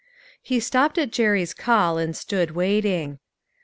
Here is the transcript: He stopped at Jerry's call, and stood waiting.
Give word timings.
He 0.41 0.59
stopped 0.59 0.97
at 0.97 1.11
Jerry's 1.11 1.53
call, 1.53 1.99
and 1.99 2.15
stood 2.17 2.55
waiting. 2.55 3.19